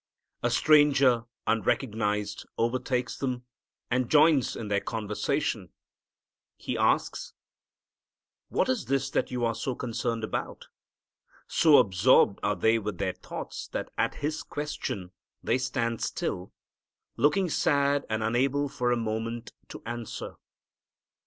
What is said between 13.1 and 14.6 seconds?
thoughts, that at His